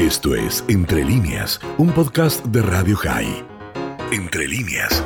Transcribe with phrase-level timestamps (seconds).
[0.00, 3.44] Esto es Entre líneas, un podcast de Radio High.
[4.10, 5.04] Entre líneas.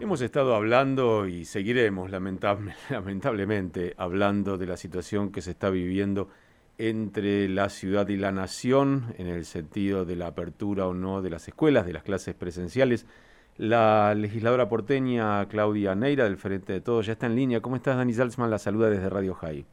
[0.00, 6.28] Hemos estado hablando y seguiremos lamentable, lamentablemente hablando de la situación que se está viviendo
[6.76, 11.30] entre la ciudad y la nación en el sentido de la apertura o no de
[11.30, 13.06] las escuelas, de las clases presenciales.
[13.56, 17.62] La legisladora porteña Claudia Neira del Frente de Todos ya está en línea.
[17.62, 18.50] ¿Cómo estás, Dani Salzman?
[18.50, 19.64] La saluda desde Radio High.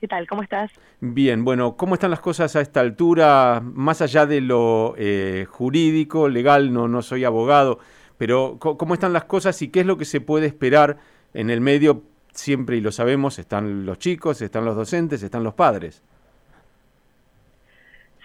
[0.00, 0.26] ¿Qué tal?
[0.26, 0.72] ¿Cómo estás?
[1.00, 3.60] Bien, bueno, ¿cómo están las cosas a esta altura?
[3.62, 7.80] Más allá de lo eh, jurídico, legal, no, no soy abogado,
[8.16, 10.96] pero ¿cómo están las cosas y qué es lo que se puede esperar
[11.34, 12.02] en el medio?
[12.32, 16.02] Siempre, y lo sabemos, están los chicos, están los docentes, están los padres.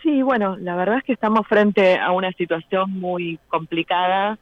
[0.02, 4.38] Sí, bueno, la verdad es que estamos frente a una situación muy complicada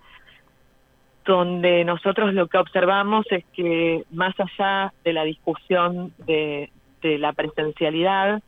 [1.25, 6.69] donde nosotros lo que observamos es que más allá de la discusión de,
[7.03, 8.41] de la presencialidad,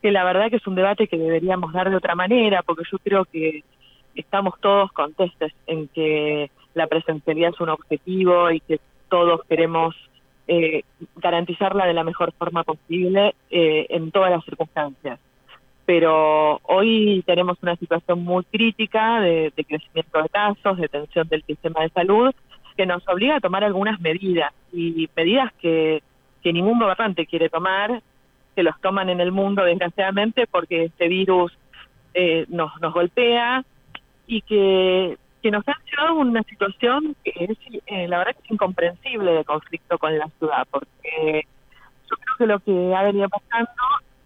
[0.00, 2.98] que la verdad que es un debate que deberíamos dar de otra manera, porque yo
[2.98, 3.62] creo que
[4.14, 9.94] estamos todos contestes en que la presencialidad es un objetivo y que todos queremos
[10.48, 10.82] eh,
[11.16, 15.20] garantizarla de la mejor forma posible eh, en todas las circunstancias.
[15.84, 21.82] Pero hoy tenemos una situación muy crítica de crecimiento de casos, de tensión del sistema
[21.82, 22.32] de salud,
[22.76, 26.02] que nos obliga a tomar algunas medidas y medidas que
[26.42, 28.02] que ningún gobernante quiere tomar,
[28.54, 31.52] que los toman en el mundo desgraciadamente porque este virus
[32.14, 33.64] eh, nos, nos golpea
[34.26, 35.18] y que,
[35.50, 39.44] nos ha llevado a una situación que es, eh, la verdad que es incomprensible de
[39.44, 41.46] conflicto con la ciudad, porque
[42.08, 43.72] yo creo que lo que ha venido pasando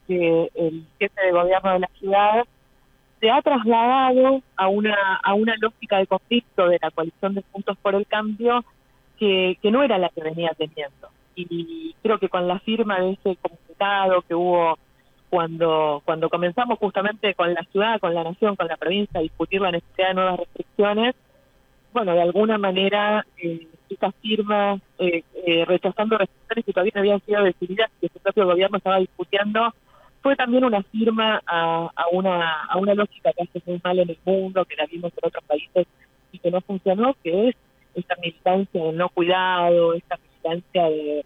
[0.06, 2.44] que el jefe de gobierno de la ciudad
[3.20, 7.76] se ha trasladado a una a una lógica de conflicto de la coalición de puntos
[7.78, 8.64] por el cambio
[9.18, 13.36] que no era la que venía teniendo y creo que con la firma de ese
[13.36, 14.78] comunicado que hubo
[15.28, 19.60] cuando cuando comenzamos justamente con la ciudad, con la nación, con la provincia a discutir
[19.60, 21.14] la necesidad de nuevas restricciones,
[21.92, 27.20] bueno, de alguna manera eh, esa firma eh, eh, rechazando restricciones que todavía no habían
[27.22, 29.74] sido decididas y que su propio gobierno estaba discutiendo,
[30.22, 34.10] fue también una firma a, a, una, a una lógica que hace muy mal en
[34.10, 35.86] el mundo, que la vimos en otros países
[36.32, 37.56] y que no funcionó, que es
[37.94, 40.18] esta militancia del no cuidado, esta
[40.82, 41.24] de,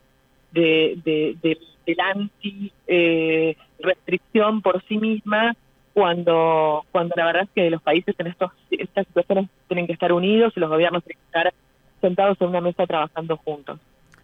[0.53, 5.57] de, del anti eh, restricción por sí misma
[5.93, 10.13] cuando cuando la verdad es que los países en estos estas situaciones tienen que estar
[10.13, 11.55] unidos y los gobiernos tienen que estar
[12.01, 13.79] sentados en una mesa trabajando juntos.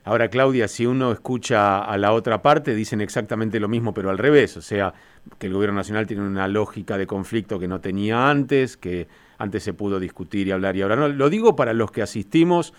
[0.06, 4.19] Ahora, Claudia, si uno escucha a la otra parte, dicen exactamente lo mismo, pero al
[4.19, 4.56] revés.
[4.56, 4.95] O sea,
[5.37, 9.65] que el gobierno nacional tiene una lógica de conflicto que no tenía antes, que antes
[9.65, 11.09] se pudo discutir y hablar y ahora no.
[11.09, 12.73] Lo digo para los que asistimos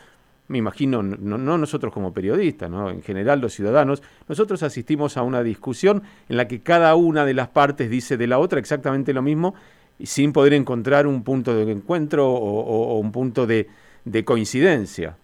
[0.47, 2.89] me imagino, no, nosotros como periodistas, ¿no?
[2.89, 7.33] en general los ciudadanos, nosotros asistimos a una discusión en la que cada una de
[7.33, 9.55] las partes dice de la otra exactamente lo mismo
[10.01, 13.67] sin poder encontrar un punto de encuentro o, un punto de,
[14.23, 15.17] coincidencia.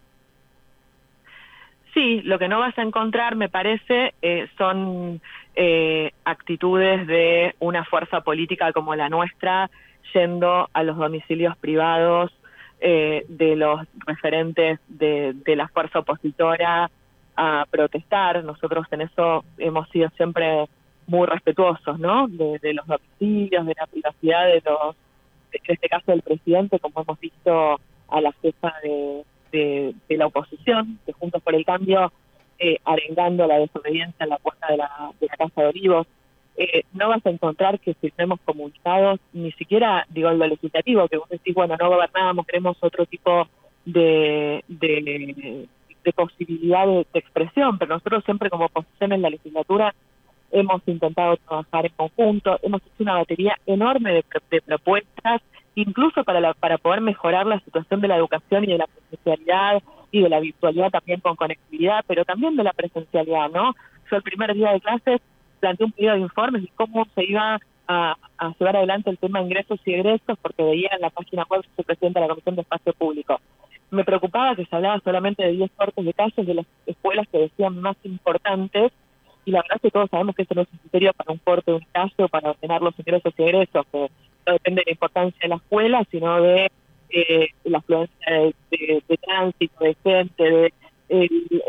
[1.94, 5.22] Sí, lo que no vas a encontrar, me parece, eh, son
[5.56, 9.70] eh, actitudes de una fuerza política como la nuestra
[10.14, 12.32] yendo a los domicilios privados
[12.86, 16.92] eh, de los referentes de, la fuerza opositora
[17.34, 18.44] a protestar.
[18.44, 20.66] Nosotros en eso hemos sido siempre
[21.08, 22.28] muy respetuosos, ¿no?
[22.28, 24.98] De, los domicilios, de la privacidad de los,
[25.54, 27.80] en este caso del presidente, como hemos visto
[28.10, 32.12] a la jefa de, la oposición, de Juntos por el Cambio,
[32.60, 36.06] eh, arengando la desobediencia en la puerta de la, de la Casa de Olivos.
[36.56, 41.18] Eh, no vas a encontrar que firmemos comunicados, ni siquiera, digo, en lo legislativo, que
[41.18, 43.48] vos decís, bueno, no gobernamos, queremos otro tipo
[43.86, 45.68] de, de,
[46.16, 49.96] posibilidad de, expresión, pero nosotros siempre como oposición en la legislatura
[50.52, 55.42] hemos intentado trabajar en conjunto, hemos hecho una batería enorme de, propuestas,
[55.74, 59.82] incluso para, para poder mejorar la situación de la educación y de la presencialidad
[60.12, 63.74] y de la virtualidad también con conectividad, pero también de la presencialidad, ¿no?
[64.12, 65.22] Yo el primer día de clases
[65.64, 67.58] planteé un pedido de informes de cómo se iba
[67.88, 68.18] a,
[68.60, 71.84] llevar adelante el tema de ingresos y egresos, porque veía en la página web su
[71.84, 73.40] presidente de la Comisión de Espacio Público.
[73.90, 77.38] Me preocupaba que se hablaba solamente de 10 cortes de casos de las escuelas que
[77.38, 78.92] decían más importantes,
[79.46, 81.72] y la verdad es que todos sabemos que eso no es un para un corte
[81.72, 84.10] de un caso, para ordenar los ingresos y egresos, que
[84.46, 86.72] no depende de la importancia de la escuela, sino de
[87.10, 88.32] eh, la afluencia
[88.70, 90.74] de, tránsito, de gente, de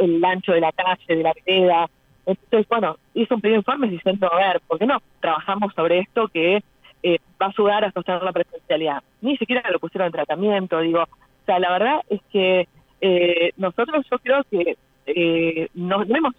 [0.00, 1.90] el, ancho de la calle, de la vereda,
[2.26, 6.00] entonces, bueno, hizo un pedido de informes diciendo, a ver, ¿por qué no trabajamos sobre
[6.00, 6.62] esto que
[7.02, 9.02] eh, va a ayudar a sostener la presencialidad?
[9.20, 11.02] Ni siquiera lo pusieron en tratamiento, digo.
[11.02, 12.68] O sea, la verdad es que
[13.00, 14.76] eh, nosotros yo creo que
[15.06, 16.34] eh, no, hemos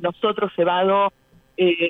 [0.00, 1.12] nosotros llevado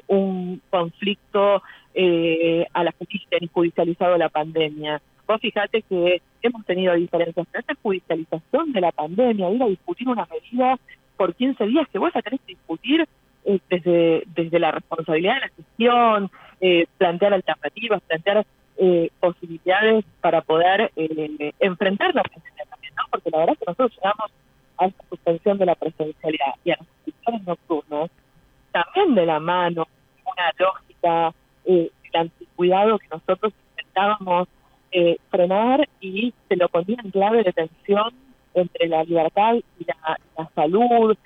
[0.06, 1.62] un conflicto
[2.00, 5.02] eh, a la justicia ni judicializado la pandemia.
[5.26, 10.08] Vos fíjate que hemos tenido diferencias, pero esta judicialización de la pandemia, ir a discutir
[10.08, 10.78] una medida
[11.16, 13.04] por 15 días que vos a tenés que discutir
[13.48, 16.30] eh, desde, desde la responsabilidad de la gestión,
[16.60, 18.46] eh, plantear alternativas, plantear
[18.76, 23.04] eh, posibilidades para poder eh, enfrentar la pandemia también, ¿no?
[23.10, 24.30] Porque la verdad es que nosotros llegamos
[24.76, 28.10] a esta suspensión de la presencialidad y a las instituciones nocturnas
[28.70, 29.88] también de la mano
[30.24, 31.34] una lógica
[31.64, 34.48] eh, del anticuidado que nosotros intentábamos
[34.92, 38.12] eh, frenar y se lo ponía en clave de tensión
[38.54, 41.16] entre la libertad y la, la salud.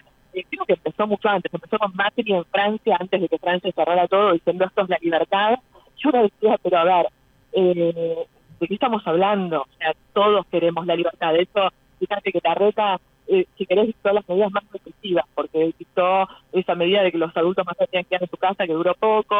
[0.74, 4.64] Empezó mucho antes, empezó con Macri en Francia, antes de que Francia cerrara todo, diciendo
[4.64, 5.58] esto es la libertad.
[5.96, 7.06] Yo uno decía, pero a ver,
[7.52, 8.26] eh,
[8.60, 9.62] ¿de qué estamos hablando?
[9.62, 11.32] O sea, todos queremos la libertad.
[11.32, 16.28] De hecho, fíjate que Tarreta eh, si querés, dictó las medidas más restrictivas, porque dictó
[16.52, 18.94] esa medida de que los adultos más tenían que quedar en su casa, que duró
[18.94, 19.36] poco,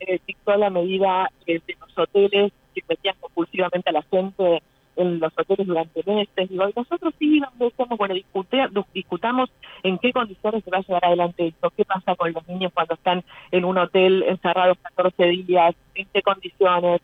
[0.00, 4.62] eh, dictó la medida eh, de los hoteles que metían compulsivamente a la gente
[4.96, 6.48] en los hoteles durante meses.
[6.48, 9.50] Digo, y nosotros sí decimos, bueno, discute, discutamos
[9.82, 12.94] en qué condiciones se va a llevar adelante esto, qué pasa con los niños cuando
[12.94, 17.00] están en un hotel encerrados 14 días, en qué condiciones,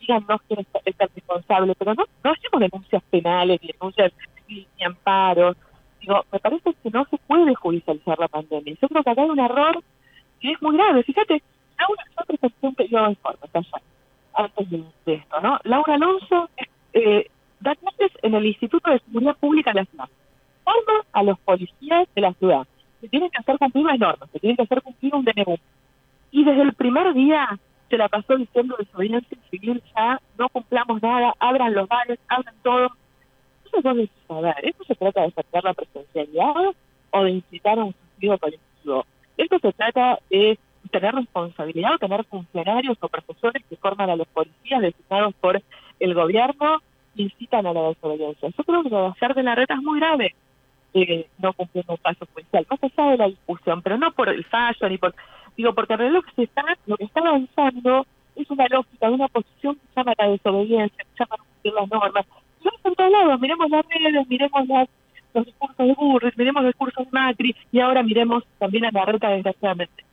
[0.00, 4.12] díganos quién es, es el responsable, pero no, no hacemos denuncias penales, ni denuncias
[4.48, 5.56] ni, amparos,
[6.00, 8.74] digo, me parece que no se puede judicializar la pandemia.
[8.80, 9.82] Yo creo que acá hay un error
[10.40, 11.02] que es muy grave.
[11.04, 11.42] Fíjate,
[11.78, 13.82] Laura, yo presenté un periodo de informes allá,
[14.34, 15.58] antes de, de, esto, ¿no?
[15.64, 16.48] Laura Alonso
[16.92, 17.26] eh,
[17.60, 20.08] da clases en el Instituto de Seguridad Pública de la ciudad.
[20.64, 22.66] Forma a los policías de la ciudad.
[23.00, 25.56] Se tienen que hacer cumplir las normas, se tienen que hacer cumplir un DNU.
[26.30, 27.58] Y desde el primer día
[27.90, 32.88] se la pasó diciendo desobediencia civil, ya no cumplamos nada, abran los bares, abran todo,
[33.80, 36.74] vos decís, a ver, ¿esto se trata de sacar la presencialidad
[37.10, 39.06] o de incitar a un sentido colectivo?
[39.36, 40.58] Esto se trata de
[40.90, 45.62] tener responsabilidad o tener funcionarios o profesores que forman a los policías designados por
[46.04, 46.82] el gobierno
[47.14, 48.48] incitan a la desobediencia.
[48.56, 50.34] Yo creo que lo de hacer de la reta es muy grave
[50.94, 54.44] eh, no cumpliendo un fallo judicial, más allá de la discusión, pero no por el
[54.44, 55.14] fallo ni por...
[55.56, 58.06] Digo, porque en realidad lo que, se está, lo que está avanzando
[58.36, 61.90] es una lógica de una posición que llama la desobediencia, que llama a cumplir las
[61.90, 62.26] normas,
[62.84, 64.88] en todos lados, miremos las redes, miremos las,
[65.34, 69.04] los discursos de Burris, miremos los discursos de Macri y ahora miremos también a la
[69.04, 70.04] reta desgraciadamente.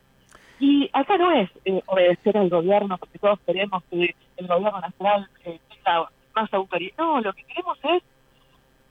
[0.59, 5.29] Y acá no es eh, obedecer al gobierno porque todos queremos que el gobierno nacional
[5.45, 6.93] eh, tenga más autoridad.
[6.97, 8.03] No, lo que queremos es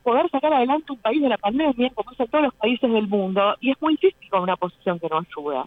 [0.02, 3.56] poder sacar adelante un país de la pandemia como es todos los países del mundo
[3.60, 5.66] y es muy difícil con una posición que no ayuda.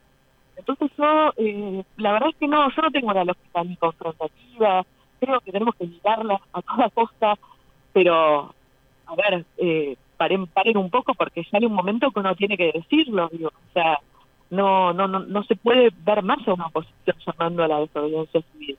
[0.56, 4.86] Entonces yo, eh, la verdad es que no, yo no tengo la lógica ni confrontativa,
[5.20, 7.38] creo que tenemos que evitarla a toda costa
[7.94, 8.54] pero,
[9.06, 12.72] a ver, eh, paren, paren un poco porque hay un momento que uno tiene que
[12.74, 14.00] decirlo, digo, o sea,
[14.52, 18.42] no, no, no, no se puede ver más a una oposición llamando a la desobediencia
[18.52, 18.78] civil.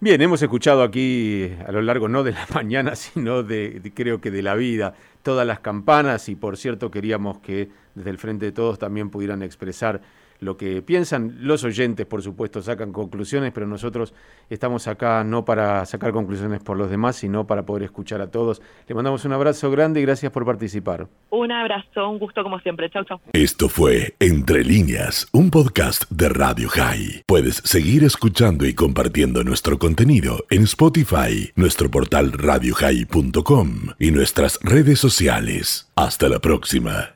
[0.00, 4.20] Bien, hemos escuchado aquí a lo largo no de la mañana, sino de, de, creo
[4.20, 8.46] que de la vida, todas las campanas y por cierto queríamos que desde el Frente
[8.46, 10.00] de Todos también pudieran expresar
[10.40, 11.36] lo que piensan.
[11.40, 14.14] Los oyentes, por supuesto, sacan conclusiones, pero nosotros
[14.50, 18.62] estamos acá no para sacar conclusiones por los demás, sino para poder escuchar a todos.
[18.88, 21.08] Le mandamos un abrazo grande y gracias por participar.
[21.30, 22.90] Un abrazo, un gusto como siempre.
[22.90, 23.20] Chau, chau.
[23.32, 27.24] Esto fue Entre líneas, un podcast de Radio High.
[27.26, 34.98] Puedes seguir escuchando y compartiendo nuestro contenido en Spotify, nuestro portal radiohigh.com y nuestras redes
[34.98, 35.90] sociales.
[35.96, 37.15] Hasta la próxima.